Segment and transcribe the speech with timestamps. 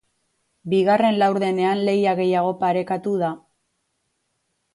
[0.71, 3.31] Bigarren laurdenean lehia gehiago parekatu da.